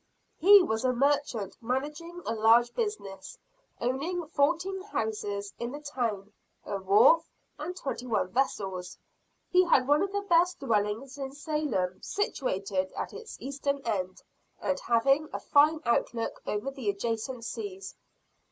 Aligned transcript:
He 0.39 0.63
was 0.63 0.83
a 0.83 0.93
merchant 0.93 1.55
managing 1.61 2.23
a 2.25 2.33
large 2.33 2.73
business, 2.73 3.37
owning 3.79 4.25
fourteen 4.29 4.81
houses 4.81 5.53
in 5.59 5.71
the 5.73 5.79
town, 5.79 6.33
a 6.65 6.79
wharf, 6.79 7.29
and 7.59 7.75
twenty 7.77 8.07
one 8.07 8.29
vessels. 8.31 8.97
He 9.51 9.63
had 9.65 9.87
one 9.87 10.01
of 10.01 10.11
the 10.11 10.21
best 10.23 10.59
dwellings 10.59 11.19
in 11.19 11.33
Salem 11.33 12.01
situated 12.01 12.91
at 12.93 13.13
its 13.13 13.37
eastern 13.39 13.77
end, 13.85 14.23
and 14.59 14.79
having 14.79 15.29
a 15.33 15.39
fine 15.39 15.81
outlook 15.85 16.41
over 16.47 16.71
the 16.71 16.89
adjacent 16.89 17.45
seas. 17.45 17.93